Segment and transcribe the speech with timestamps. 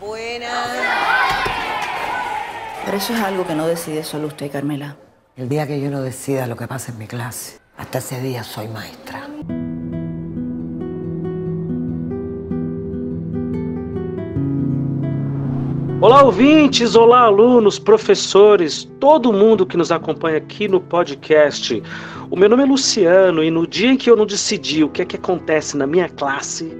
[0.00, 0.68] Buenas.
[2.84, 4.96] Pero eso es algo que no decide solo usted, Carmela.
[5.36, 8.44] El día que yo no decida lo que pasa en mi clase, hasta ese día
[8.44, 9.28] soy maestra.
[16.00, 21.82] Olá, ouvintes, olá, alunos, professores, todo mundo que nos acompanha aqui no podcast.
[22.30, 25.02] O meu nome é Luciano e no dia em que eu não decidi o que
[25.02, 26.72] é que acontece na minha classe,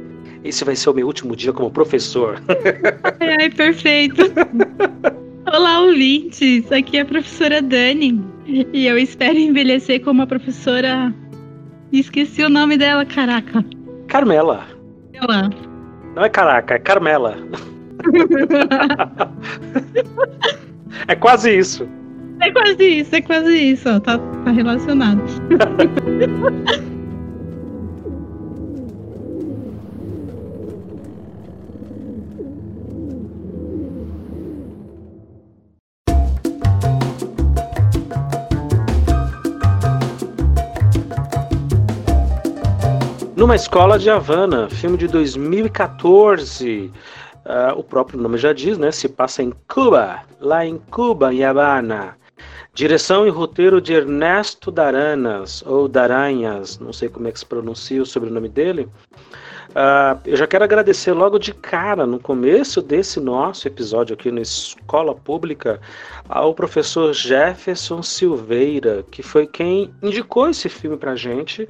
[0.44, 2.40] esse vai ser o meu último dia como professor.
[3.40, 4.22] Ai, perfeito.
[5.46, 11.12] Olá, ouvintes, aqui é a professora Dani e eu espero envelhecer como a professora.
[11.92, 13.64] Esqueci o nome dela, caraca.
[14.08, 14.66] Carmela.
[15.12, 15.50] Ela.
[16.14, 17.36] Não é caraca, é Carmela.
[21.08, 21.88] é quase isso.
[22.40, 25.22] É quase isso, é quase isso, ó, tá, tá relacionado.
[43.48, 46.92] Numa escola de Havana, filme de 2014.
[47.46, 48.92] Uh, o próprio nome já diz, né?
[48.92, 52.14] Se passa em Cuba, lá em Cuba, em Havana.
[52.74, 58.02] Direção e roteiro de Ernesto Daranas, ou Daranhas, não sei como é que se pronuncia
[58.02, 58.86] o sobrenome dele.
[59.70, 64.40] Uh, eu já quero agradecer logo de cara, no começo desse nosso episódio aqui na
[64.40, 65.78] Escola Pública,
[66.26, 71.68] ao professor Jefferson Silveira, que foi quem indicou esse filme pra gente.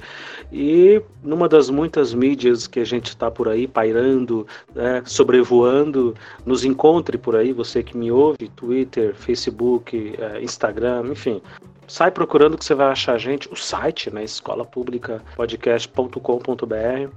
[0.51, 6.63] E numa das muitas mídias que a gente está por aí pairando, né, sobrevoando, nos
[6.63, 11.41] encontre por aí, você que me ouve, Twitter, Facebook, eh, Instagram, enfim,
[11.85, 17.09] sai procurando que você vai achar a gente, o site, né, escolapublicapodcast.com.br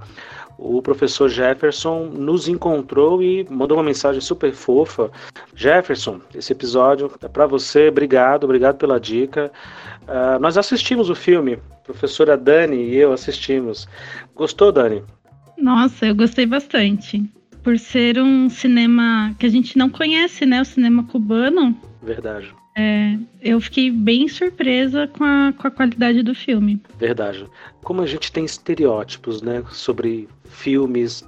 [0.63, 5.11] o professor Jefferson nos encontrou e mandou uma mensagem super fofa.
[5.55, 9.51] Jefferson, esse episódio é para você, obrigado, obrigado pela dica.
[10.03, 13.89] Uh, nós assistimos o filme, a professora Dani e eu assistimos.
[14.35, 15.03] Gostou, Dani?
[15.59, 17.23] Nossa, eu gostei bastante.
[17.63, 20.61] Por ser um cinema que a gente não conhece, né?
[20.61, 21.77] O cinema cubano.
[22.03, 22.53] Verdade.
[22.75, 26.81] É, eu fiquei bem surpresa com a, com a qualidade do filme.
[26.99, 27.47] Verdade.
[27.83, 31.27] Como a gente tem estereótipos, né, sobre filmes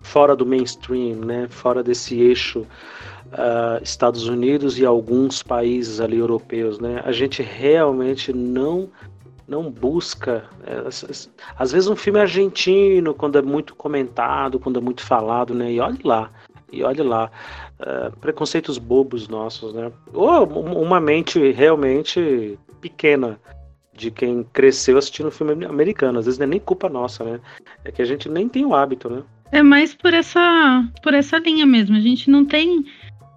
[0.00, 6.78] fora do mainstream, né, fora desse eixo uh, Estados Unidos e alguns países ali europeus,
[6.78, 8.88] né, a gente realmente não
[9.48, 10.44] não busca.
[10.66, 10.88] É,
[11.56, 15.70] às vezes um filme argentino, quando é muito comentado, quando é muito falado, né?
[15.72, 16.30] E olhe lá,
[16.72, 17.30] e olhe lá.
[17.78, 19.92] Uh, preconceitos bobos nossos, né?
[20.14, 23.38] Ou uma mente realmente pequena
[23.96, 26.18] de quem cresceu assistindo filme americano.
[26.18, 27.40] Às vezes não é nem culpa nossa, né?
[27.84, 29.22] É que a gente nem tem o hábito, né?
[29.52, 31.96] É mais por essa, por essa linha mesmo.
[31.96, 32.84] A gente não tem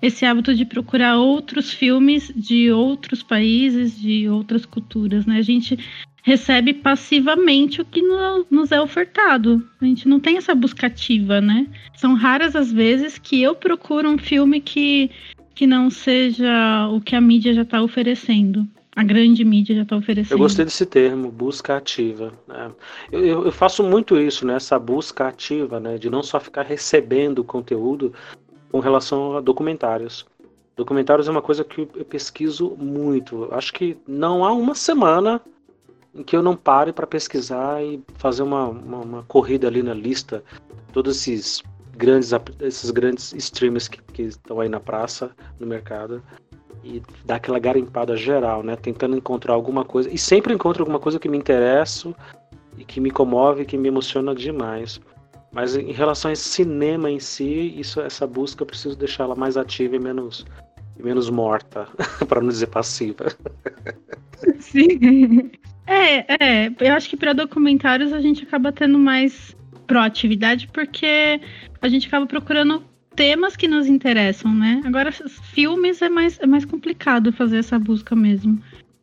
[0.01, 5.37] esse hábito de procurar outros filmes de outros países, de outras culturas, né?
[5.37, 5.77] A gente
[6.23, 8.01] recebe passivamente o que
[8.49, 9.65] nos é ofertado.
[9.81, 11.67] A gente não tem essa busca ativa, né?
[11.95, 15.09] São raras as vezes que eu procuro um filme que,
[15.55, 18.67] que não seja o que a mídia já está oferecendo.
[18.95, 20.33] A grande mídia já está oferecendo.
[20.33, 22.33] Eu gostei desse termo, busca ativa.
[22.47, 22.71] Né?
[23.11, 24.55] Eu, eu, eu, faço muito isso, né?
[24.55, 25.97] Essa busca ativa, né?
[25.97, 28.13] De não só ficar recebendo conteúdo
[28.69, 30.25] com relação a documentários.
[30.75, 33.47] Documentários é uma coisa que eu pesquiso muito.
[33.51, 35.41] Acho que não há uma semana
[36.13, 39.93] em que eu não pare para pesquisar e fazer uma, uma, uma, corrida ali na
[39.93, 40.43] lista,
[40.91, 41.61] todos esses
[41.95, 46.23] grandes, esses grandes streamers que, que estão aí na praça, no mercado,
[46.83, 48.75] e dar aquela garimpada geral, né?
[48.75, 50.09] Tentando encontrar alguma coisa.
[50.09, 52.13] E sempre encontro alguma coisa que me interessa
[52.77, 54.99] e que me comove, que me emociona demais.
[55.51, 59.95] Mas em relação a cinema em si, isso, essa busca eu preciso deixá-la mais ativa
[59.95, 60.45] e menos,
[60.97, 61.87] e menos morta,
[62.27, 63.25] para não dizer passiva.
[64.59, 65.51] Sim.
[65.89, 69.57] É, é, eu acho que para documentários a gente acaba tendo mais
[69.87, 71.41] proatividade porque
[71.81, 72.83] a gente acaba procurando
[73.15, 74.83] temas que nos interessam, né?
[74.85, 78.61] Agora, filmes é mais, é mais complicado fazer essa busca mesmo.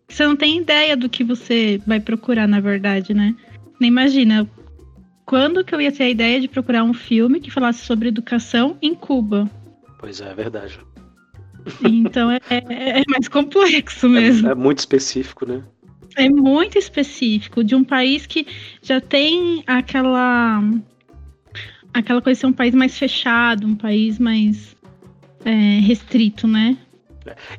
[0.09, 3.35] Você não tem ideia do que você vai procurar, na verdade, né?
[3.81, 4.49] Nem imagina
[5.25, 8.79] quando que eu ia ter a ideia de procurar um filme que falasse sobre educação
[8.81, 9.51] em Cuba.
[9.99, 10.79] Pois é, é verdade.
[11.83, 14.47] Então é, é, é mais complexo mesmo.
[14.47, 15.65] É, é muito específico, né?
[16.17, 18.47] É muito específico, de um país que
[18.83, 20.63] já tem aquela.
[21.93, 24.75] aquela coisa de ser um país mais fechado, um país mais
[25.45, 26.77] é, restrito, né?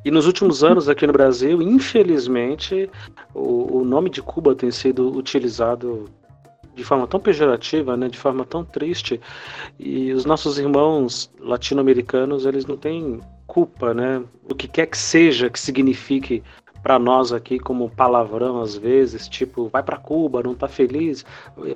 [0.03, 2.89] E nos últimos anos aqui no Brasil, infelizmente,
[3.33, 6.09] o, o nome de Cuba tem sido utilizado
[6.73, 9.19] de forma tão pejorativa, né, de forma tão triste,
[9.79, 15.49] e os nossos irmãos latino-americanos, eles não têm culpa, né, o que quer que seja
[15.49, 16.43] que signifique
[16.87, 21.25] para nós aqui como palavrão às vezes, tipo, vai para Cuba, não tá feliz,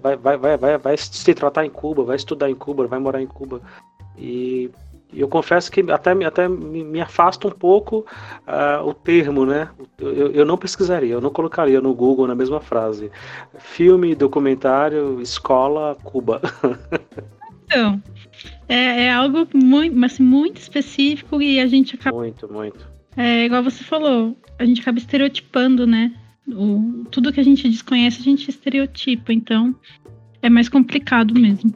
[0.01, 3.21] vai, vai, vai, vai, vai se tratar em Cuba, vai estudar em Cuba, vai morar
[3.21, 3.61] em Cuba.
[4.17, 4.71] E
[5.13, 8.05] eu confesso que até, até me afasta um pouco
[8.47, 9.67] uh, o termo, né?
[9.99, 13.11] Eu, eu não pesquisaria, eu não colocaria no Google na mesma frase.
[13.59, 16.39] Filme, documentário, escola, Cuba.
[17.73, 18.03] Então,
[18.67, 22.17] é, é algo muito, assim, muito específico e a gente acaba.
[22.17, 22.85] Muito, muito.
[23.15, 26.13] É igual você falou, a gente acaba estereotipando, né?
[26.47, 29.75] O, tudo que a gente desconhece, a gente estereotipa, então
[30.41, 31.73] é mais complicado mesmo.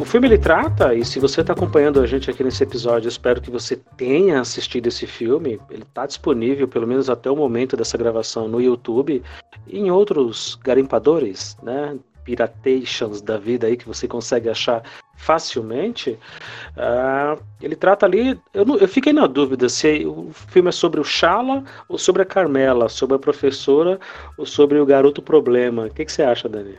[0.00, 3.10] O filme ele trata, e se você está acompanhando a gente aqui nesse episódio, eu
[3.10, 5.60] espero que você tenha assistido esse filme.
[5.70, 9.22] Ele está disponível, pelo menos até o momento dessa gravação, no YouTube
[9.68, 11.98] e em outros garimpadores, né?
[12.24, 14.82] Piratations da vida aí que você consegue achar
[15.20, 16.18] facilmente.
[16.76, 18.38] Uh, ele trata ali.
[18.54, 22.22] Eu, não, eu fiquei na dúvida se o filme é sobre o Shala ou sobre
[22.22, 24.00] a Carmela, sobre a professora
[24.36, 25.86] ou sobre o garoto problema.
[25.86, 26.74] O que, que você acha, Dani?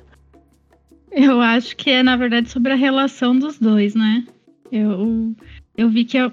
[1.11, 4.25] Eu acho que é, na verdade, sobre a relação dos dois, né?
[4.71, 5.35] Eu,
[5.77, 6.31] eu vi que, eu,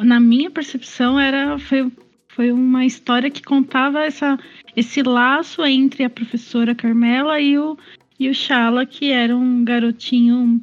[0.00, 1.90] na minha percepção, era foi,
[2.28, 4.38] foi uma história que contava essa,
[4.76, 7.76] esse laço entre a professora Carmela e o,
[8.18, 10.60] e o Shala, que era um garotinho um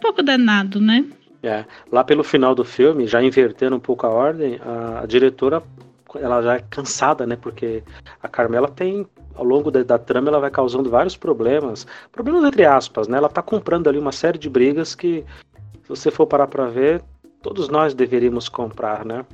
[0.00, 1.04] pouco danado, né?
[1.42, 5.62] É, lá pelo final do filme, já invertendo um pouco a ordem, a, a diretora
[6.16, 7.36] ela já é cansada, né?
[7.36, 7.82] Porque
[8.22, 12.64] a Carmela tem ao longo da, da, trama ela vai causando vários problemas, problemas entre
[12.64, 13.18] aspas, né?
[13.18, 15.24] Ela tá comprando ali uma série de brigas que,
[15.82, 17.02] se você for parar para ver,
[17.42, 19.26] todos nós deveríamos comprar, né?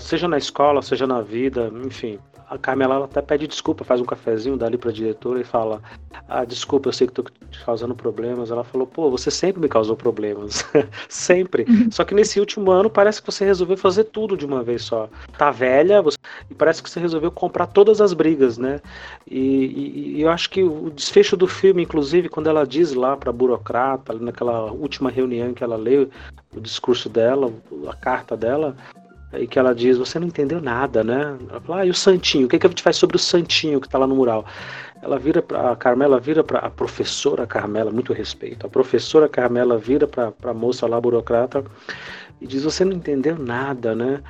[0.00, 2.18] Seja na escola, seja na vida, enfim
[2.50, 5.82] a Carmela ela até pede desculpa, faz um cafezinho, dá ali pra diretora e fala:
[6.26, 8.50] Ah, desculpa, eu sei que tô te causando problemas.
[8.50, 10.64] Ela falou: Pô, você sempre me causou problemas.
[11.08, 11.66] sempre.
[11.68, 11.90] Uhum.
[11.90, 15.08] Só que nesse último ano parece que você resolveu fazer tudo de uma vez só.
[15.36, 16.16] Tá velha, você...
[16.50, 18.80] e parece que você resolveu comprar todas as brigas, né?
[19.30, 23.16] E, e, e eu acho que o desfecho do filme, inclusive, quando ela diz lá
[23.16, 26.08] pra burocrata, naquela última reunião que ela leu
[26.56, 27.52] o discurso dela,
[27.86, 28.74] a carta dela,
[29.32, 31.36] e que ela diz, você não entendeu nada, né?
[31.50, 32.46] Ela fala, ah, e o Santinho?
[32.46, 34.46] O que, que a gente faz sobre o Santinho que está lá no mural?
[35.02, 38.66] Ela vira para a Carmela, vira para a professora Carmela, muito respeito.
[38.66, 41.64] A professora Carmela vira para a moça lá, burocrata,
[42.40, 44.22] e diz, você não entendeu nada, né?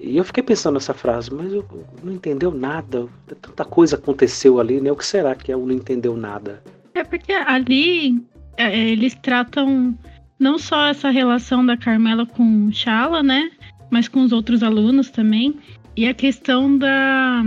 [0.00, 1.64] E eu fiquei pensando nessa frase, mas eu
[2.02, 3.06] não entendeu nada.
[3.42, 4.90] Tanta coisa aconteceu ali, né?
[4.90, 6.62] O que será que é o não entendeu nada?
[6.94, 8.24] É porque ali
[8.56, 9.96] é, eles tratam
[10.38, 13.50] não só essa relação da Carmela com Chala, né?
[13.90, 15.56] Mas com os outros alunos também.
[15.96, 17.42] E a questão da,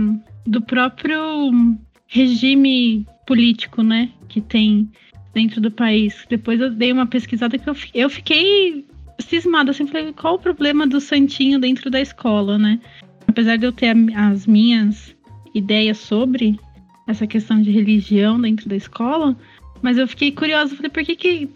[0.46, 4.90] do próprio regime político, né, que tem
[5.32, 6.26] dentro do país.
[6.28, 8.84] Depois eu dei uma pesquisada que eu, eu fiquei
[9.18, 12.80] cismada, assim, falei, qual o problema do santinho dentro da escola, né?
[13.26, 15.14] Apesar de eu ter as minhas
[15.54, 16.58] ideias sobre
[17.06, 19.36] essa questão de religião dentro da escola,
[19.80, 21.48] mas eu fiquei curiosa, falei, por que, que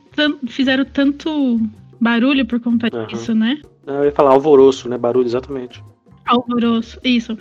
[0.49, 1.61] fizeram tanto
[2.01, 3.07] barulho por conta uhum.
[3.07, 3.61] disso, né?
[3.87, 4.99] Eu ia falar alvoroço, né?
[4.99, 5.83] Barulho, exatamente.
[6.27, 7.39] Alvoroço, isso.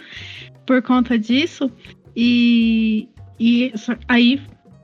[0.65, 1.71] Por conta disso,
[2.15, 3.09] e,
[3.39, 3.73] e
[4.07, 4.41] aí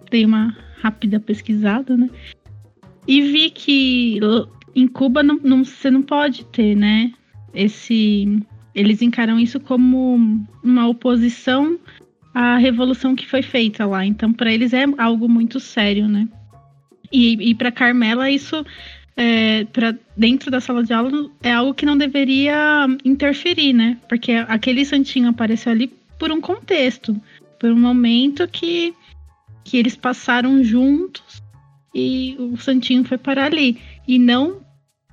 [0.10, 2.10] dei uma rápida pesquisada, né?
[3.08, 4.20] E vi que
[4.76, 7.12] em Cuba não, não, você não pode ter, né?
[7.54, 8.42] Esse.
[8.74, 11.78] Eles encaram isso como uma oposição
[12.34, 14.06] à revolução que foi feita lá.
[14.06, 16.28] Então, para eles é algo muito sério, né?
[17.12, 18.66] E, e para Carmela, isso
[19.22, 24.00] é, para dentro da sala de aula é algo que não deveria interferir, né?
[24.10, 25.88] Porque aquele santinho apareceu ali
[26.18, 27.16] por um contexto,
[27.60, 28.96] por um momento que,
[29.64, 31.40] que eles passaram juntos
[31.94, 33.80] e o santinho foi para ali.
[34.08, 34.62] E não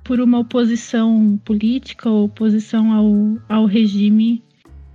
[0.03, 4.43] por uma oposição política ou oposição ao, ao regime,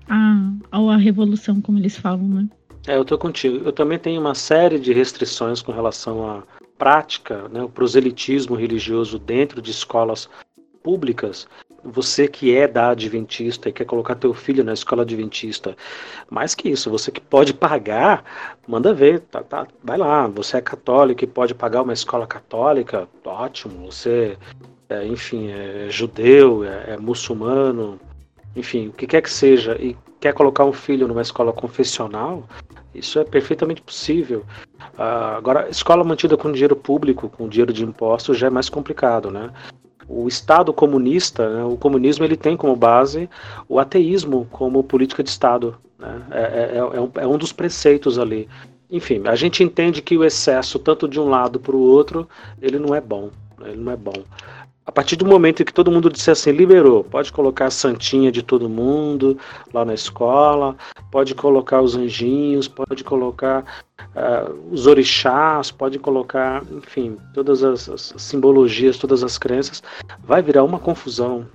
[0.09, 2.49] a, à revolução, como eles falam, né?
[2.89, 3.59] É, eu tô contigo.
[3.65, 6.43] Eu também tenho uma série de restrições com relação a
[6.79, 10.29] prática, né, o proselitismo religioso dentro de escolas
[10.83, 11.49] públicas,
[11.85, 15.77] você que é da adventista e quer colocar teu filho na escola adventista,
[16.31, 18.25] mais que isso, você que pode pagar,
[18.67, 23.09] manda ver, tá, tá, vai lá, você é católico e pode pagar uma escola católica,
[23.25, 24.37] ótimo, você,
[24.89, 28.01] é, enfim, é judeu, é, é muçulmano,
[28.57, 32.45] enfim, o que quer que seja, e quer colocar um filho numa escola confessional,
[32.95, 34.43] isso é perfeitamente possível.
[34.95, 39.31] Uh, agora, escola mantida com dinheiro público, com dinheiro de impostos, já é mais complicado,
[39.31, 39.51] né?
[40.09, 43.29] O Estado comunista, né, o comunismo, ele tem como base
[43.69, 45.77] o ateísmo como política de Estado.
[45.99, 46.23] Né?
[46.31, 48.49] É, é, é, um, é um dos preceitos ali.
[48.91, 52.27] enfim, a gente entende que o excesso, tanto de um lado para o outro,
[52.63, 53.31] ele não é bom.
[53.59, 53.73] Né?
[53.73, 54.25] Ele não é bom.
[54.87, 58.31] A partir do momento em que todo mundo disse assim, liberou, pode colocar a santinha
[58.31, 59.39] de todo mundo
[59.73, 60.77] lá na escola,
[61.11, 63.65] pode colocar os anjinhos, pode colocar
[64.15, 69.83] uh, os orixás, pode colocar, enfim, todas as, as, simbologias, todas as crenças,
[70.23, 71.47] vai virar uma confusão.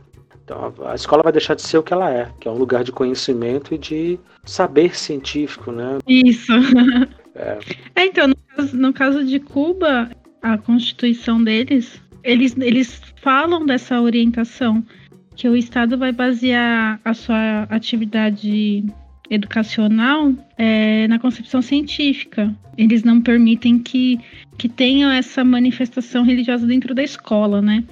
[0.43, 2.57] Então a, a escola vai deixar de ser o que ela é, que é um
[2.57, 5.99] lugar de conhecimento e de saber científico, né?
[6.07, 6.51] Isso.
[7.35, 7.59] É,
[7.95, 10.09] é então, no caso, no caso de Cuba,
[10.41, 14.83] a constituição deles eles, eles falam dessa orientação,
[15.35, 18.83] que o Estado vai basear a sua atividade
[19.29, 22.53] educacional é, na concepção científica.
[22.77, 24.19] Eles não permitem que,
[24.57, 27.83] que tenha essa manifestação religiosa dentro da escola, né?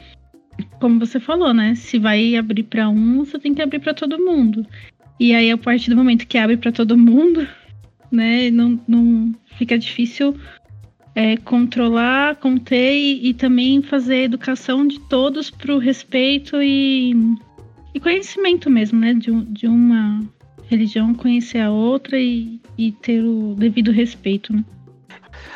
[0.79, 1.75] Como você falou, né?
[1.75, 4.65] Se vai abrir para um, você tem que abrir para todo mundo.
[5.19, 7.47] E aí, a partir do momento que abre para todo mundo,
[8.11, 10.35] né, não, não fica difícil
[11.17, 17.15] é, controlar, conter e, e, também fazer educação de todos para o respeito e,
[17.91, 19.15] e, conhecimento mesmo, né?
[19.15, 20.21] De, de, uma
[20.69, 24.53] religião conhecer a outra e, e ter o devido respeito.
[24.53, 24.63] Né?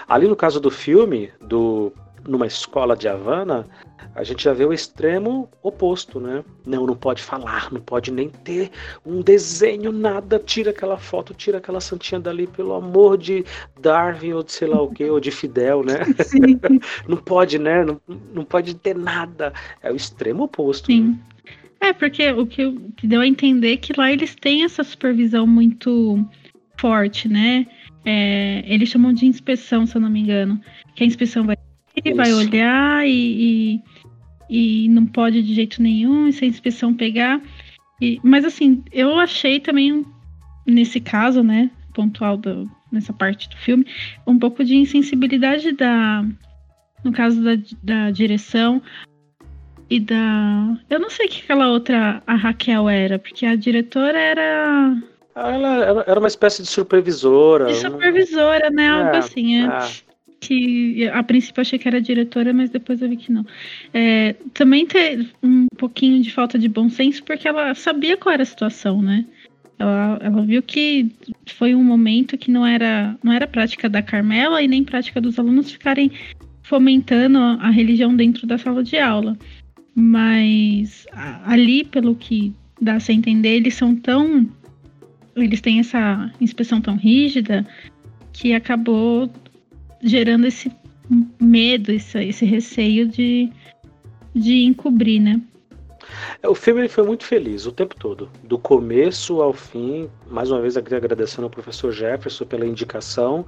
[0.08, 1.94] Ali no caso do filme, do
[2.28, 3.68] numa escola de Havana,
[4.14, 6.44] a gente já vê o extremo oposto, né?
[6.66, 8.70] Não, não pode falar, não pode nem ter
[9.06, 10.38] um desenho, nada.
[10.38, 13.46] Tira aquela foto, tira aquela santinha dali, pelo amor de
[13.80, 16.00] Darwin ou de sei lá o que, ou de Fidel, né?
[17.08, 17.86] não pode, né?
[17.86, 18.02] Não,
[18.34, 19.54] não pode ter nada.
[19.82, 20.88] É o extremo oposto.
[20.88, 21.02] Sim.
[21.02, 21.20] Né?
[21.82, 24.84] É, porque o que, o que deu a entender é que lá eles têm essa
[24.84, 26.24] supervisão muito
[26.78, 27.66] forte, né?
[28.06, 30.62] É, eles chamam de inspeção, se eu não me engano.
[30.96, 31.58] Que a inspeção vai,
[32.16, 33.82] vai olhar e, e
[34.52, 37.42] e não pode de jeito nenhum, e se a inspeção pegar.
[38.02, 40.06] E, mas assim, eu achei também,
[40.68, 43.88] nesse caso, né, pontual do, nessa parte do filme,
[44.28, 46.26] um pouco de insensibilidade da.
[47.02, 48.82] No caso da, da direção
[49.90, 50.78] e da.
[50.90, 54.98] Eu não sei o que aquela outra, a Raquel era, porque a diretora era.
[55.34, 57.68] Ela era uma espécie de supervisora.
[57.68, 58.90] De supervisora, né?
[58.90, 59.62] Algo é, assim.
[59.62, 59.66] É.
[59.66, 60.11] é
[60.42, 63.46] que a princípio achei que era diretora, mas depois eu vi que não.
[63.94, 68.44] É, também ter um pouquinho de falta de bom senso, porque ela sabia qual era
[68.44, 69.24] a situação, né?
[69.78, 71.12] Ela, ela viu que
[71.46, 75.38] foi um momento que não era, não era prática da Carmela e nem prática dos
[75.38, 76.12] alunos ficarem
[76.64, 79.38] fomentando a religião dentro da sala de aula.
[79.94, 81.06] Mas
[81.46, 84.50] ali, pelo que dá a entender, eles são tão.
[85.36, 87.66] Eles têm essa inspeção tão rígida
[88.34, 89.32] que acabou
[90.04, 90.72] gerando esse
[91.40, 93.52] medo, esse, esse receio de,
[94.34, 95.42] de encobrir, né?
[96.42, 100.10] É, o filme foi muito feliz o tempo todo, do começo ao fim.
[100.28, 103.46] Mais uma vez, agradecendo ao professor Jefferson pela indicação.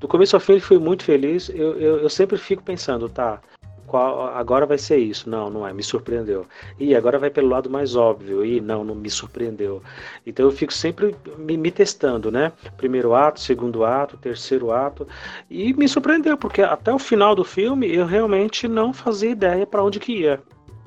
[0.00, 1.48] Do começo ao fim, ele foi muito feliz.
[1.48, 3.40] Eu, eu, eu sempre fico pensando, tá?
[3.86, 5.28] Qual, agora vai ser isso.
[5.28, 6.46] Não, não é, me surpreendeu.
[6.78, 8.44] E agora vai pelo lado mais óbvio.
[8.44, 9.82] E não, não me surpreendeu.
[10.26, 12.52] Então eu fico sempre me, me testando, né?
[12.76, 15.06] Primeiro ato, segundo ato, terceiro ato.
[15.50, 19.82] E me surpreendeu, porque até o final do filme eu realmente não fazia ideia para
[19.82, 20.42] onde que ia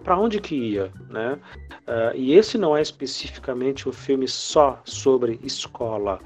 [0.07, 1.37] para onde que ia, né?
[1.85, 6.21] Uh, e esse não é especificamente um filme só sobre escola.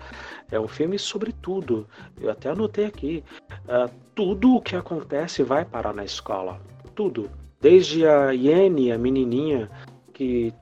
[0.51, 1.87] É um filme sobre tudo.
[2.19, 3.23] Eu até anotei aqui.
[3.63, 6.59] Uh, tudo o que acontece vai parar na escola.
[6.93, 7.29] Tudo.
[7.59, 9.69] Desde a Iene, a menininha,
[10.13, 10.53] que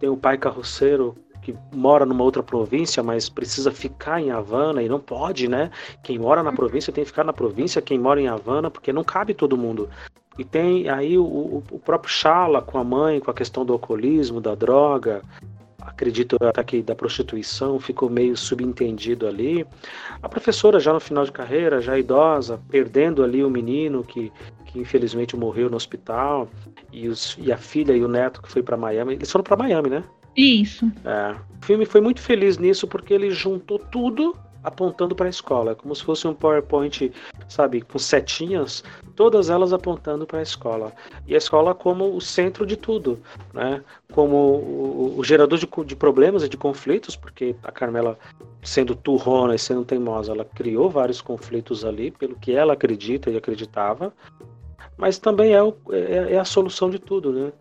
[0.00, 4.88] tem o pai carroceiro que mora numa outra província, mas precisa ficar em Havana e
[4.88, 5.70] não pode, né?
[6.02, 9.04] Quem mora na província tem que ficar na província, quem mora em Havana, porque não
[9.04, 9.88] cabe todo mundo.
[10.36, 14.40] E tem aí o, o próprio Chala com a mãe, com a questão do alcoolismo,
[14.40, 15.22] da droga,
[15.80, 19.66] acredito até que da prostituição, ficou meio subentendido ali.
[20.22, 24.32] A professora já no final de carreira, já idosa, perdendo ali o menino que,
[24.66, 26.48] que infelizmente morreu no hospital,
[26.92, 29.14] e, os, e a filha e o neto que foi para Miami.
[29.14, 30.04] Eles foram para Miami, né?
[30.36, 30.90] Isso.
[31.04, 31.34] É.
[31.62, 35.74] O filme foi muito feliz nisso porque ele juntou tudo apontando para a escola, é
[35.76, 37.12] como se fosse um PowerPoint,
[37.48, 38.82] sabe, com setinhas,
[39.14, 40.92] todas elas apontando para a escola.
[41.24, 43.20] E a escola como o centro de tudo,
[43.54, 43.80] né?
[44.12, 48.18] Como o, o gerador de, de, problemas e de conflitos, porque a Carmela,
[48.60, 53.36] sendo turrona e sendo teimosa, ela criou vários conflitos ali, pelo que ela acredita e
[53.36, 54.12] acreditava,
[54.96, 57.52] mas também é, o, é, é a solução de tudo, né?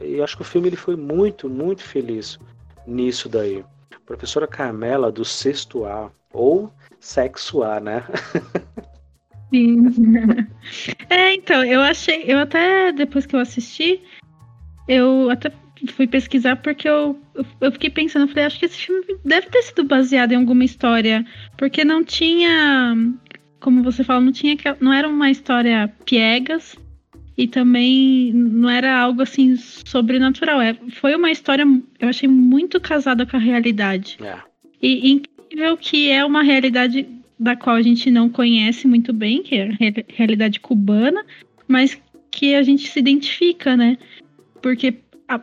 [0.00, 2.38] E acho que o filme ele foi muito, muito feliz
[2.86, 3.62] nisso daí.
[4.06, 8.04] Professora Carmela, do sexto A, ou sexo A, né?
[9.50, 9.84] Sim.
[11.08, 14.02] É, então, eu achei, eu até, depois que eu assisti,
[14.88, 15.52] eu até
[15.92, 17.20] fui pesquisar porque eu,
[17.60, 20.64] eu fiquei pensando, eu falei, acho que esse filme deve ter sido baseado em alguma
[20.64, 21.24] história,
[21.56, 22.94] porque não tinha
[23.60, 26.76] como você fala, não tinha não era uma história piegas
[27.36, 30.60] e também não era algo assim sobrenatural.
[30.60, 31.64] É, foi uma história,
[31.98, 34.18] eu achei muito casada com a realidade.
[34.22, 34.36] É.
[34.80, 37.06] E incrível que é uma realidade
[37.38, 39.76] da qual a gente não conhece muito bem, que é a
[40.08, 41.24] realidade cubana,
[41.66, 42.00] mas
[42.30, 43.98] que a gente se identifica, né?
[44.62, 44.94] Porque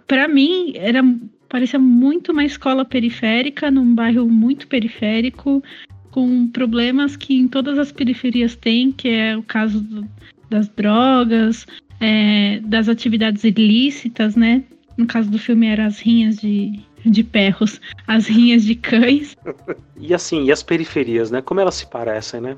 [0.08, 1.04] para mim era
[1.50, 5.62] parecia muito uma escola periférica num bairro muito periférico
[6.10, 10.08] com problemas que em todas as periferias tem, que é o caso do,
[10.52, 11.66] das drogas,
[12.00, 14.64] é, das atividades ilícitas, né?
[14.98, 19.36] No caso do filme eram as rinhas de, de perros, as rinhas de cães.
[19.98, 21.42] e assim, e as periferias, né?
[21.42, 22.58] Como elas se parecem, né?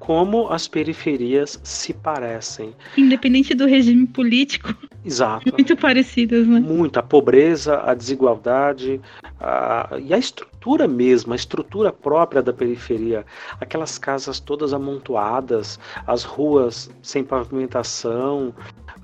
[0.00, 2.74] Como as periferias se parecem.
[2.96, 4.74] Independente do regime político.
[5.04, 5.52] Exato.
[5.52, 6.58] Muito parecidas, né?
[6.58, 6.98] Muito.
[6.98, 9.00] A pobreza, a desigualdade
[9.38, 13.24] a, e a estrutura mesmo, a estrutura própria da periferia.
[13.60, 18.54] Aquelas casas todas amontoadas, as ruas sem pavimentação,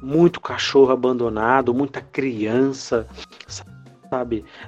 [0.03, 3.07] muito cachorro abandonado, muita criança,
[3.47, 3.76] sabe?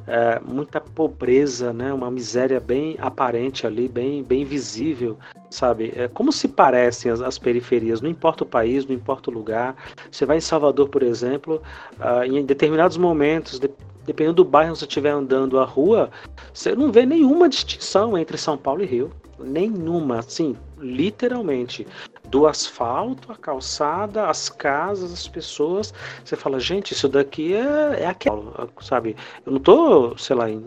[0.06, 1.92] É, muita pobreza, né?
[1.92, 5.18] Uma miséria bem aparente ali, bem, bem visível,
[5.50, 5.92] sabe?
[5.96, 9.76] É, como se parecem as, as, periferias, não importa o país, não importa o lugar.
[10.10, 11.62] Você vai em Salvador, por exemplo,
[11.98, 13.70] uh, em determinados momentos, de,
[14.04, 16.10] dependendo do bairro que você estiver andando a rua,
[16.52, 19.10] você não vê nenhuma distinção entre São Paulo e Rio.
[19.38, 21.86] Nenhuma, assim, literalmente
[22.30, 25.92] do asfalto, a calçada, as casas, as pessoas.
[26.24, 29.16] Você fala, gente, isso daqui é, é aquilo, sabe?
[29.44, 30.62] Eu não tô, sei lá, em,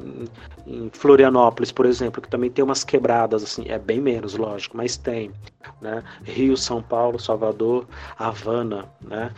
[0.66, 4.98] em, Florianópolis, por exemplo, que também tem umas quebradas, assim, é bem menos, lógico, mas
[4.98, 5.32] tem,
[5.82, 6.04] né?
[6.24, 7.88] Rio, São Paulo, Salvador,
[8.18, 9.32] Havana, né?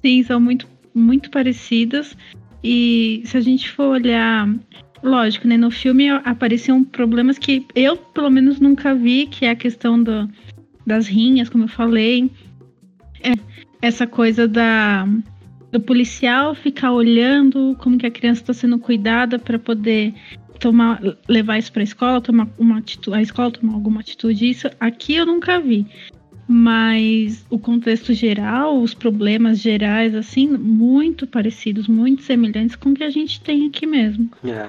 [0.00, 2.16] Sim, são muito, muito parecidas.
[2.62, 4.48] E se a gente for olhar
[5.02, 5.56] lógico, né?
[5.56, 10.28] No filme apareciam problemas que eu, pelo menos, nunca vi, que é a questão do,
[10.86, 12.30] das rinhas, como eu falei.
[13.22, 13.32] É,
[13.80, 15.06] essa coisa da,
[15.70, 20.14] do policial ficar olhando como que a criança está sendo cuidada para poder
[20.58, 24.48] tomar, levar isso para a escola, tomar uma atitude, a escola tomar alguma atitude.
[24.48, 25.86] Isso aqui eu nunca vi.
[26.46, 33.02] Mas o contexto geral, os problemas gerais, assim, muito parecidos, muito semelhantes com o que
[33.02, 34.30] a gente tem aqui mesmo.
[34.44, 34.68] É.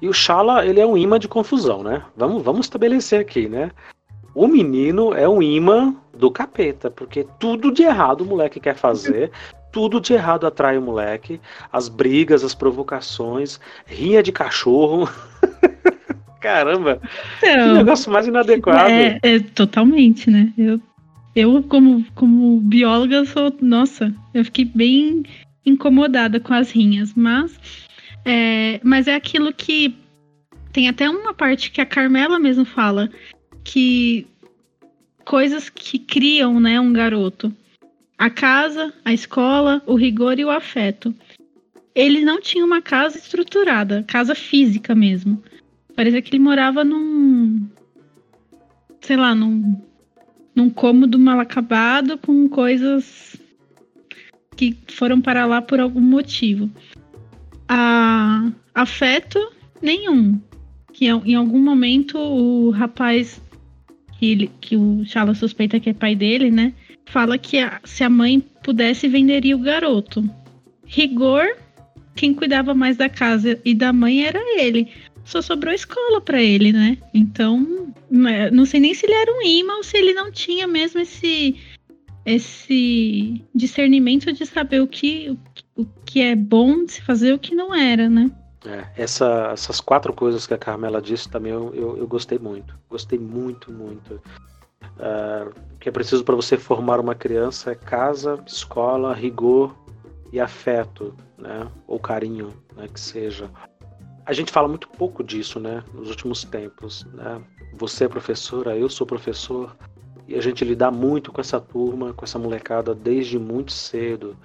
[0.00, 2.02] E o Shala, ele é um imã de confusão, né?
[2.16, 3.70] Vamos, vamos estabelecer aqui, né?
[4.34, 9.30] O menino é um imã do capeta, porque tudo de errado o moleque quer fazer,
[9.72, 11.40] tudo de errado atrai o moleque,
[11.72, 15.08] as brigas, as provocações, rinha de cachorro.
[16.40, 17.00] Caramba,
[17.38, 18.90] então, que negócio mais inadequado.
[18.90, 20.52] É, é, totalmente, né?
[20.56, 20.80] Eu,
[21.36, 23.54] eu como, como bióloga, sou.
[23.60, 25.22] Nossa, eu fiquei bem
[25.66, 27.60] incomodada com as rinhas, mas.
[28.24, 29.94] É, mas é aquilo que.
[30.72, 33.10] Tem até uma parte que a Carmela mesmo fala
[33.62, 34.26] que
[35.24, 37.54] coisas que criam, né, um garoto.
[38.18, 41.14] A casa, a escola, o rigor e o afeto.
[41.94, 45.42] Ele não tinha uma casa estruturada, casa física mesmo.
[45.94, 47.68] Parecia que ele morava num
[49.00, 49.80] sei lá, num
[50.56, 53.36] num cômodo mal acabado com coisas
[54.56, 56.70] que foram para lá por algum motivo.
[57.68, 59.38] A afeto
[59.82, 60.40] nenhum.
[60.94, 63.40] Que em algum momento o rapaz
[64.18, 66.72] que, ele, que o Chala suspeita que é pai dele, né?
[67.04, 70.28] Fala que a, se a mãe pudesse, venderia o garoto.
[70.86, 71.44] Rigor,
[72.14, 74.88] quem cuidava mais da casa e da mãe era ele.
[75.26, 76.96] Só sobrou escola para ele, né?
[77.12, 77.92] Então,
[78.28, 81.00] é, não sei nem se ele era um imã ou se ele não tinha mesmo
[81.00, 81.60] esse
[82.24, 85.38] esse discernimento de saber o que,
[85.76, 88.28] o que é bom de se fazer o que não era, né?
[88.66, 92.76] É, essa, essas quatro coisas que a Carmela disse também eu, eu, eu gostei muito.
[92.90, 94.20] Gostei muito, muito.
[94.98, 99.76] Uh, o que é preciso para você formar uma criança é casa, escola, rigor
[100.32, 101.68] e afeto, né?
[101.86, 102.88] Ou carinho, né?
[102.92, 103.48] Que seja.
[104.26, 105.84] A gente fala muito pouco disso, né?
[105.94, 107.40] Nos últimos tempos, né?
[107.74, 109.76] Você é professora, eu sou professor
[110.26, 114.36] e a gente lidar muito com essa turma, com essa molecada desde muito cedo.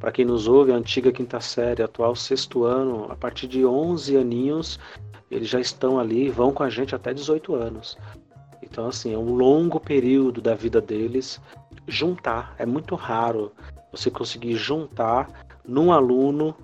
[0.00, 4.16] Para quem nos ouve, a antiga quinta série, atual sexto ano, a partir de 11
[4.16, 4.80] aninhos,
[5.30, 7.98] eles já estão ali, vão com a gente até 18 anos.
[8.62, 11.38] Então, assim, é um longo período da vida deles
[11.86, 12.54] juntar.
[12.58, 13.52] É muito raro
[13.92, 15.28] você conseguir juntar
[15.66, 16.56] num aluno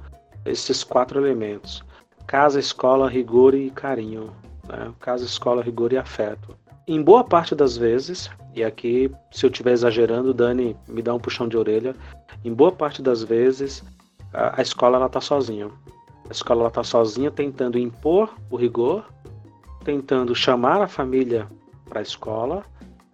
[0.47, 1.85] esses quatro elementos:
[2.27, 4.31] casa, escola, rigor e carinho.
[4.69, 4.93] Né?
[5.01, 6.57] Casa, escola, rigor e afeto.
[6.87, 11.19] Em boa parte das vezes, e aqui, se eu estiver exagerando, Dani, me dá um
[11.19, 11.97] puxão de orelha.
[12.45, 13.83] Em boa parte das vezes,
[14.33, 15.71] a, a escola ela está sozinha.
[16.29, 19.07] A escola está sozinha, tentando impor o rigor,
[19.85, 21.49] tentando chamar a família
[21.89, 22.65] para a escola,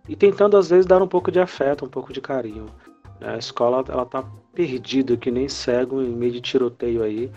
[0.08, 2.66] e tentando às vezes dar um pouco de afeto, um pouco de carinho.
[3.20, 7.30] A escola ela tá perdida, que nem cego em meio de tiroteio aí,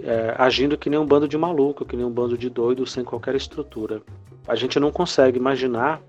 [0.00, 3.04] é, agindo que nem um bando de maluco, que nem um bando de doido sem
[3.04, 4.00] qualquer estrutura.
[4.46, 6.00] A gente não consegue imaginar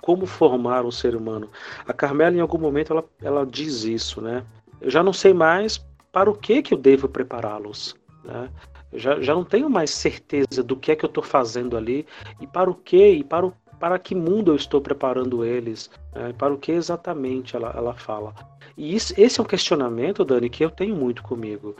[0.00, 1.48] como formar um ser humano.
[1.86, 4.44] A Carmela, em algum momento, ela, ela diz isso, né?
[4.80, 8.50] Eu já não sei mais para o que, que eu devo prepará-los, né?
[8.92, 12.06] Eu já, já não tenho mais certeza do que é que eu estou fazendo ali
[12.40, 16.32] e para o que e para, o, para que mundo eu estou preparando eles, né?
[16.38, 18.34] para o que exatamente ela, ela fala.
[18.76, 21.74] E isso, esse é um questionamento, Dani, que eu tenho muito comigo.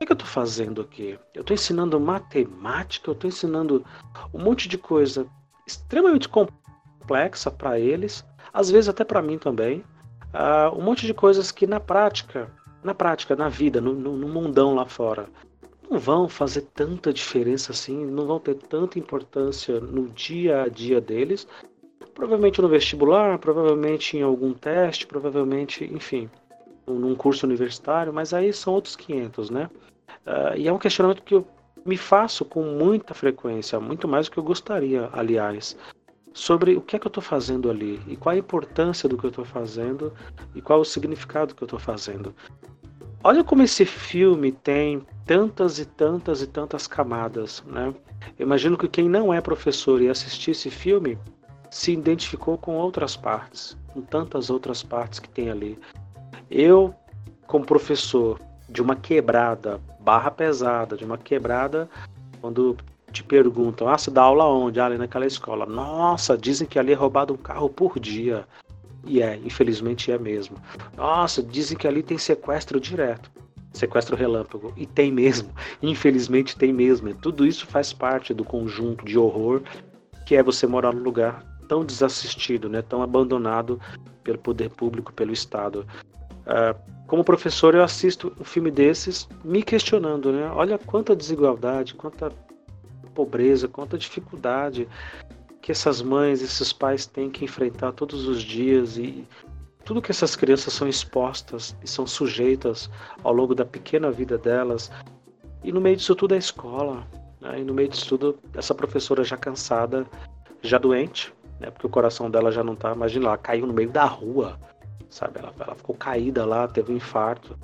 [0.00, 1.18] Que, que eu estou fazendo aqui?
[1.34, 3.84] Eu estou ensinando matemática, eu estou ensinando
[4.32, 5.26] um monte de coisa
[5.66, 9.84] extremamente complexa para eles, às vezes até para mim também.
[10.32, 12.50] Uh, um monte de coisas que na prática,
[12.82, 15.28] na prática, na vida, no, no, no mundão lá fora,
[15.90, 20.98] não vão fazer tanta diferença assim, não vão ter tanta importância no dia a dia
[20.98, 21.46] deles.
[22.14, 26.30] Provavelmente no vestibular, provavelmente em algum teste, provavelmente, enfim,
[26.86, 29.68] num curso universitário, mas aí são outros 500, né?
[30.26, 31.46] Uh, e é um questionamento que eu
[31.84, 35.76] me faço com muita frequência, muito mais do que eu gostaria, aliás,
[36.32, 39.24] sobre o que é que eu estou fazendo ali e qual a importância do que
[39.24, 40.12] eu estou fazendo
[40.54, 42.34] e qual o significado que eu estou fazendo.
[43.22, 47.94] Olha como esse filme tem tantas e tantas e tantas camadas, né?
[48.38, 51.18] Eu imagino que quem não é professor e assistir esse filme
[51.70, 55.78] se identificou com outras partes, com tantas outras partes que tem ali.
[56.50, 56.94] Eu,
[57.46, 61.88] como professor de uma quebrada, barra pesada, de uma quebrada,
[62.40, 62.76] quando
[63.12, 64.80] te perguntam, ah, você dá aula onde?
[64.80, 65.66] Ah, ali naquela escola.
[65.66, 68.46] Nossa, dizem que ali é roubado um carro por dia.
[69.04, 70.56] E é, infelizmente é mesmo.
[70.96, 73.30] Nossa, dizem que ali tem sequestro direto.
[73.72, 74.72] Sequestro relâmpago.
[74.76, 75.50] E tem mesmo.
[75.82, 77.14] Infelizmente tem mesmo.
[77.14, 79.62] Tudo isso faz parte do conjunto de horror
[80.26, 83.80] que é você morar num lugar tão desassistido, né, tão abandonado
[84.22, 85.84] pelo poder público, pelo Estado.
[86.50, 90.50] Uh, como professor, eu assisto um filme desses me questionando, né?
[90.50, 92.32] Olha quanta desigualdade, quanta
[93.14, 94.88] pobreza, quanta dificuldade
[95.60, 99.26] que essas mães, esses pais têm que enfrentar todos os dias e
[99.84, 102.90] tudo que essas crianças são expostas e são sujeitas
[103.22, 104.90] ao longo da pequena vida delas.
[105.62, 107.06] E no meio disso tudo a escola,
[107.40, 107.60] né?
[107.60, 110.06] e no meio disso tudo essa professora já cansada,
[110.62, 111.70] já doente, né?
[111.70, 114.58] porque o coração dela já não tá, imagina, ela caiu no meio da rua,
[115.10, 115.38] sabe?
[115.38, 117.58] Ela, ela ficou caída lá, teve um infarto.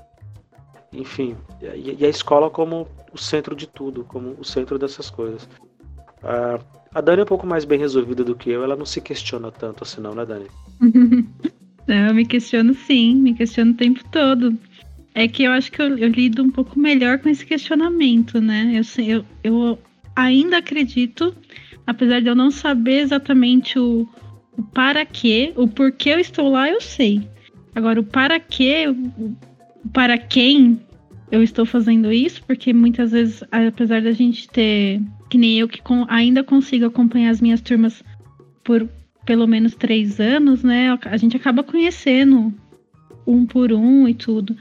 [0.93, 5.49] Enfim, e, a escola como o centro de tudo, como o centro dessas coisas.
[6.23, 6.63] Uh,
[6.95, 9.51] a Dani é um pouco mais bem resolvida do que eu, ela não se questiona
[9.51, 10.47] tanto assim, não, né, Dani?
[11.87, 14.57] eu me questiono sim, me questiono o tempo todo.
[15.15, 18.73] É que eu acho que eu, eu lido um pouco melhor com esse questionamento, né?
[18.75, 19.79] Eu, eu, eu
[20.15, 21.35] ainda acredito,
[21.87, 24.09] apesar de eu não saber exatamente o,
[24.57, 27.29] o para quê, o porquê eu estou lá, eu sei.
[27.77, 29.37] Agora, o para quê, o,
[29.93, 30.81] para quem
[31.31, 35.83] eu estou fazendo isso, porque muitas vezes, apesar da gente ter que nem eu que
[35.83, 38.03] com, ainda consigo acompanhar as minhas turmas
[38.65, 38.89] por
[39.27, 40.99] pelo menos três anos, né?
[41.05, 42.55] A gente acaba conhecendo
[43.27, 44.57] um por um e tudo.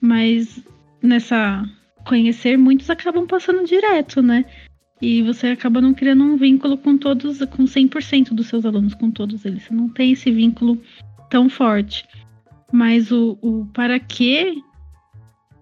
[0.00, 0.62] Mas
[1.02, 1.68] nessa
[2.06, 4.44] conhecer, muitos acabam passando direto, né?
[5.02, 9.10] E você acaba não criando um vínculo com todos, com 100% dos seus alunos, com
[9.10, 9.64] todos eles.
[9.64, 10.80] Você não tem esse vínculo
[11.30, 12.06] tão forte.
[12.72, 14.62] Mas o, o para quê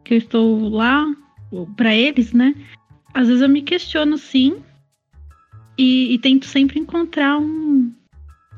[0.05, 1.07] que eu estou lá,
[1.77, 2.55] para eles, né?
[3.19, 4.57] às vezes eu me questiono sim
[5.77, 7.93] e, e tento sempre encontrar um,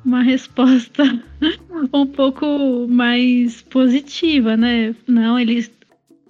[0.05, 1.23] uma resposta
[1.93, 4.95] um pouco mais positiva, né?
[5.07, 5.71] Não, eles,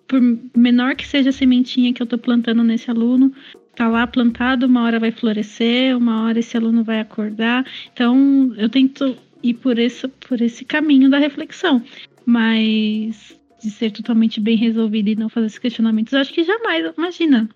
[0.07, 0.21] por
[0.57, 3.33] menor que seja a sementinha que eu tô plantando nesse aluno,
[3.75, 7.65] tá lá plantado, uma hora vai florescer, uma hora esse aluno vai acordar.
[7.93, 11.83] Então, eu tento ir por esse, por esse caminho da reflexão.
[12.25, 16.93] Mas de ser totalmente bem resolvido e não fazer esses questionamentos, eu acho que jamais,
[16.97, 17.49] imagina,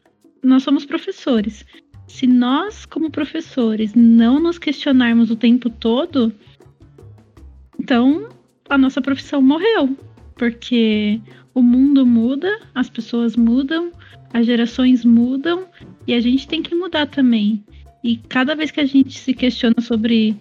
[0.42, 1.64] nós somos professores.
[2.06, 6.32] Se nós, como professores, não nos questionarmos o tempo todo,
[7.80, 8.28] então
[8.68, 9.96] a nossa profissão morreu.
[10.36, 11.20] Porque
[11.54, 13.92] o mundo muda, as pessoas mudam,
[14.32, 15.66] as gerações mudam
[16.06, 17.64] e a gente tem que mudar também.
[18.02, 20.36] E cada vez que a gente se questiona sobre.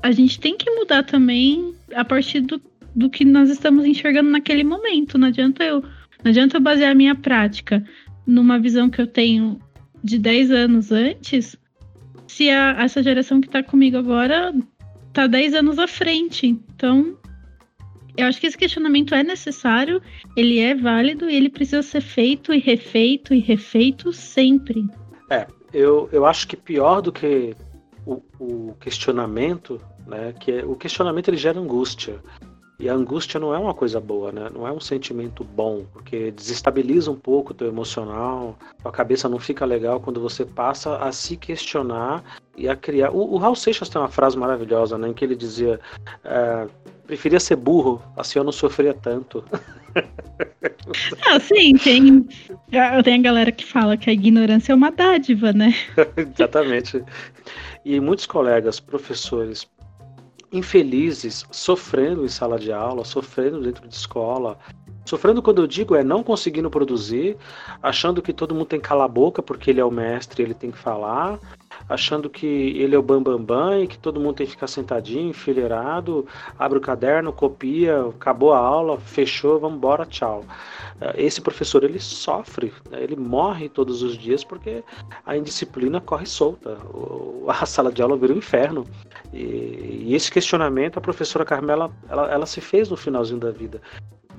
[0.00, 2.62] A gente tem que mudar também a partir do,
[2.98, 5.16] do que nós estamos enxergando naquele momento.
[5.16, 5.80] Não adianta eu.
[6.24, 7.84] Não adianta eu basear a minha prática
[8.26, 9.60] numa visão que eu tenho
[10.02, 11.56] de 10 anos antes,
[12.26, 14.52] se a, essa geração que está comigo agora
[15.06, 16.48] está 10 anos à frente.
[16.74, 17.16] Então,
[18.16, 20.02] eu acho que esse questionamento é necessário,
[20.36, 24.84] ele é válido e ele precisa ser feito e refeito e refeito sempre.
[25.30, 27.54] É, eu, eu acho que pior do que
[28.04, 30.34] o, o questionamento, né?
[30.38, 32.20] Que é, o questionamento ele gera angústia.
[32.80, 34.48] E a angústia não é uma coisa boa, né?
[34.54, 39.40] Não é um sentimento bom, porque desestabiliza um pouco o teu emocional, a cabeça não
[39.40, 42.22] fica legal quando você passa a se questionar
[42.56, 43.10] e a criar.
[43.10, 45.08] O, o Raul Seixas tem uma frase maravilhosa, né?
[45.08, 45.80] Em que ele dizia:
[46.24, 46.68] é,
[47.04, 49.44] preferia ser burro, assim eu não sofria tanto.
[51.26, 52.26] Ah, sim, tem.
[53.04, 55.74] Tem a galera que fala que a ignorância é uma dádiva, né?
[56.16, 57.04] Exatamente.
[57.84, 59.66] E muitos colegas, professores,
[60.52, 64.58] infelizes, sofrendo em sala de aula, sofrendo dentro de escola.
[65.04, 67.36] Sofrendo quando eu digo é não conseguindo produzir,
[67.82, 70.54] achando que todo mundo tem que calar a boca porque ele é o mestre, ele
[70.54, 71.38] tem que falar,
[71.88, 74.66] achando que ele é o bambambam bam, bam, e que todo mundo tem que ficar
[74.66, 76.26] sentadinho, enfileirado,
[76.58, 80.44] abre o caderno, copia, acabou a aula, fechou, vamos embora, tchau.
[81.00, 83.02] Eh, esse professor ele sofre, né?
[83.02, 84.82] ele morre todos os dias porque
[85.24, 86.76] a indisciplina corre solta,
[87.48, 88.84] a sala de aula vira um inferno.
[89.32, 93.80] E, esse questionamento a professora Carmela ela, ela, se fez no finalzinho da vida.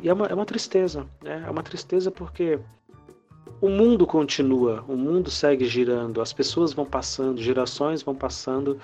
[0.02, 1.44] E é uma, é uma tristeza, né?
[1.46, 2.60] é uma tristeza porque
[3.62, 8.80] o mundo continua, o mundo segue girando, as pessoas vão passando, gerações vão passando,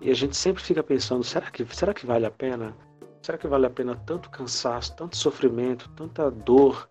[0.00, 2.76] e a gente sempre fica pensando: será que, será que vale a pena?
[3.22, 6.88] Será que vale a pena tanto cansaço, tanto sofrimento, tanta dor,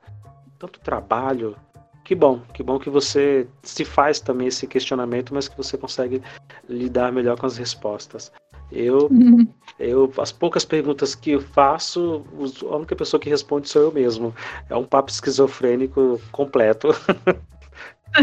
[0.57, 1.55] tanto trabalho?
[2.03, 6.21] Que bom, que bom que você se faz também esse questionamento, mas que você consegue
[6.67, 8.31] lidar melhor com as respostas.
[8.73, 9.47] Eu, uhum.
[9.79, 12.25] eu, as poucas perguntas que eu faço,
[12.63, 14.33] a única pessoa que responde sou eu mesmo.
[14.67, 16.87] É um papo esquizofrênico completo.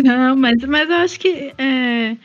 [0.03, 2.17] Não, mas, mas eu acho que é,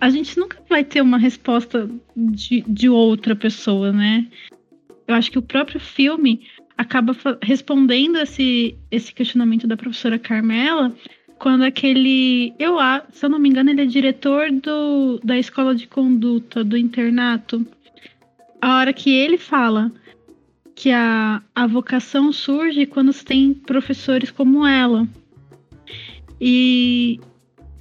[0.00, 4.26] a gente nunca vai ter uma resposta de, de outra pessoa, né?
[5.06, 10.92] Eu acho que o próprio filme acaba respondendo esse, esse questionamento da professora Carmela
[11.42, 12.54] quando aquele.
[12.56, 12.76] Eu,
[13.10, 17.66] se eu não me engano, ele é diretor do, da escola de conduta do internato.
[18.60, 19.90] A hora que ele fala
[20.72, 25.04] que a, a vocação surge quando se tem professores como ela.
[26.40, 27.18] E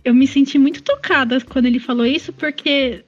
[0.03, 3.05] eu me senti muito tocada quando ele falou isso, porque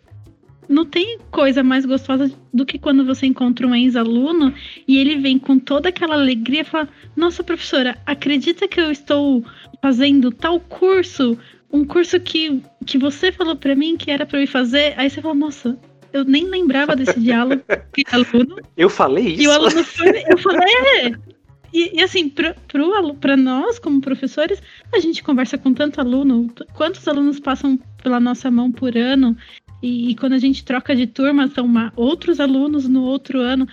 [0.68, 4.54] não tem coisa mais gostosa do que quando você encontra um ex-aluno
[4.88, 9.44] e ele vem com toda aquela alegria e fala: Nossa, professora, acredita que eu estou
[9.82, 11.38] fazendo tal curso?
[11.72, 14.94] Um curso que, que você falou para mim que era para eu ir fazer.
[14.98, 15.78] Aí você fala: Nossa,
[16.12, 18.58] eu nem lembrava desse diálogo com o aluno.
[18.78, 19.44] Eu falei isso.
[19.44, 20.24] E o aluno foi.
[20.30, 20.74] Eu falei:
[21.04, 21.34] É.
[21.74, 24.62] E, e, assim, para nós, como professores,
[24.94, 26.54] a gente conversa com tanto aluno.
[26.76, 29.36] Quantos alunos passam pela nossa mão por ano?
[29.84, 33.68] E, e, quando a gente troca de turma, são uma, outros alunos no outro ano.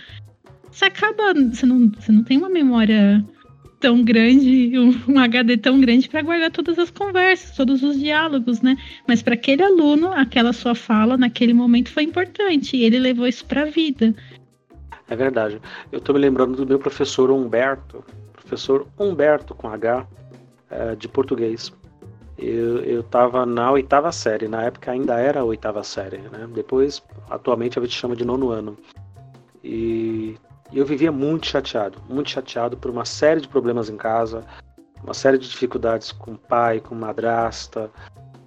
[0.69, 1.33] Você acaba.
[1.33, 3.25] Você não, você não tem uma memória
[3.79, 8.61] tão grande, um, um HD tão grande para guardar todas as conversas, todos os diálogos,
[8.61, 8.75] né?
[9.07, 13.45] Mas para aquele aluno, aquela sua fala naquele momento foi importante e ele levou isso
[13.45, 14.13] para a vida.
[15.09, 15.59] É verdade.
[15.91, 20.05] Eu estou me lembrando do meu professor Humberto, professor Humberto com H,
[20.69, 21.73] é, de português
[22.47, 26.47] eu estava na oitava série, na época ainda era a oitava série, né?
[26.53, 28.77] Depois, atualmente a gente chama de nono ano.
[29.63, 30.35] E,
[30.73, 34.43] eu vivia muito chateado, muito chateado por uma série de problemas em casa,
[35.03, 37.91] uma série de dificuldades com o pai, com madrasta,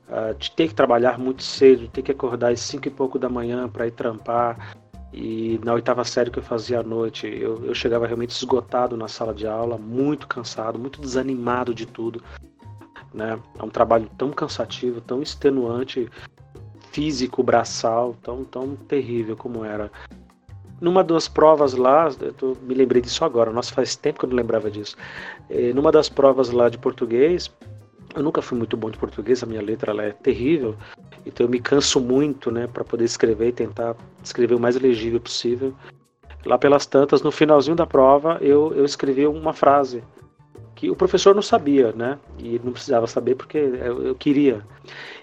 [0.09, 3.19] uh, de ter que trabalhar muito cedo, de ter que acordar às cinco e pouco
[3.19, 4.75] da manhã para ir trampar.
[5.13, 9.07] E na oitava série que eu fazia à noite, eu, eu chegava realmente esgotado na
[9.07, 12.21] sala de aula, muito cansado, muito desanimado de tudo
[13.15, 13.39] né?
[13.59, 16.11] É um trabalho tão cansativo, tão extenuante,
[16.91, 19.91] físico, braçal, tão, tão terrível como era.
[20.81, 24.29] Numa das provas lá, eu tô, me lembrei disso agora, nossa, faz tempo que eu
[24.29, 24.97] não lembrava disso.
[25.49, 27.51] E, numa das provas lá de português,
[28.15, 30.77] eu nunca fui muito bom de português, a minha letra ela é terrível,
[31.25, 35.21] então eu me canso muito, né, para poder escrever e tentar escrever o mais legível
[35.21, 35.75] possível.
[36.45, 40.03] Lá pelas tantas, no finalzinho da prova, eu, eu escrevi uma frase
[40.85, 42.19] que o professor não sabia, né?
[42.39, 44.63] E não precisava saber porque eu, eu queria.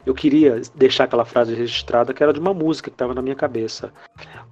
[0.05, 3.35] Eu queria deixar aquela frase registrada que era de uma música que estava na minha
[3.35, 3.93] cabeça.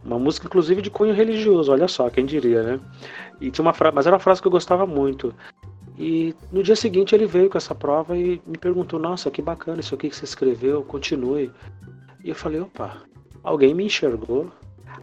[0.03, 2.79] Uma música, inclusive, de cunho religioso, olha só, quem diria, né?
[3.41, 5.33] E tinha uma frase, mas era uma frase que eu gostava muito.
[5.97, 9.79] E no dia seguinte ele veio com essa prova e me perguntou: Nossa, que bacana
[9.79, 11.51] isso aqui que você escreveu, continue.
[12.23, 13.01] E eu falei: opa,
[13.43, 14.51] alguém me enxergou,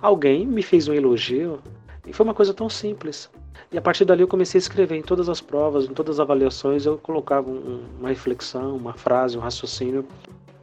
[0.00, 1.58] alguém me fez um elogio.
[2.06, 3.28] E foi uma coisa tão simples.
[3.72, 6.20] E a partir dali eu comecei a escrever em todas as provas, em todas as
[6.20, 10.06] avaliações, eu colocava um, uma reflexão, uma frase, um raciocínio,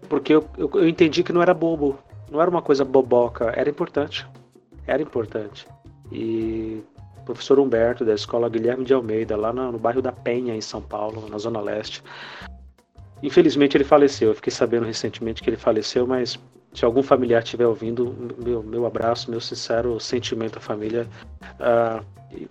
[0.08, 1.97] porque eu, eu, eu, entendi que não era bobo,
[2.32, 4.25] não era uma coisa boboca, era importante.
[4.88, 5.67] Era importante.
[6.12, 6.82] E
[7.17, 10.62] o professor Humberto, da escola Guilherme de Almeida, lá no, no bairro da Penha, em
[10.62, 12.03] São Paulo, na Zona Leste,
[13.23, 14.29] Infelizmente ele faleceu.
[14.29, 16.38] Eu fiquei sabendo recentemente que ele faleceu, mas
[16.73, 21.07] se algum familiar estiver ouvindo, meu, meu abraço, meu sincero sentimento à família.
[21.53, 22.03] Uh,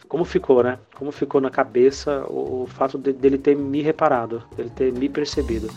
[0.08, 0.78] como ficou, né?
[0.94, 5.08] Como ficou na cabeça o, o fato de, dele ter me reparado, dele ter me
[5.08, 5.68] percebido.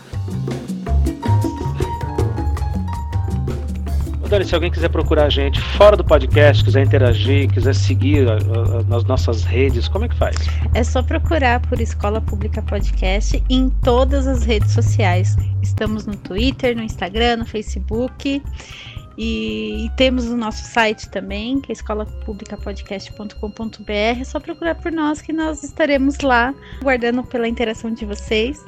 [4.36, 8.34] Dani, se alguém quiser procurar a gente fora do podcast, quiser interagir, quiser seguir a,
[8.34, 10.36] a, nas nossas redes, como é que faz?
[10.74, 15.38] É só procurar por Escola Pública Podcast em todas as redes sociais.
[15.62, 18.42] Estamos no Twitter, no Instagram, no Facebook.
[19.16, 24.20] E, e, temos o nosso site também, que é escolapublicapodcast.com.br.
[24.20, 28.62] É só procurar por nós que nós estaremos lá, guardando pela interação de vocês.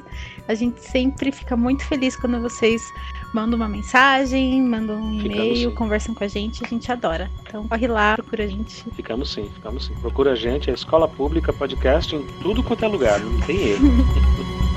[0.47, 2.81] A gente sempre fica muito feliz quando vocês
[3.33, 7.29] mandam uma mensagem, mandam um e-mail, conversam com a gente, a gente adora.
[7.41, 8.83] Então corre lá, procura a gente.
[8.91, 9.93] Ficamos sim, ficamos sim.
[9.95, 13.89] Procura a gente, a Escola Pública Podcast em tudo quanto é lugar, não tem erro.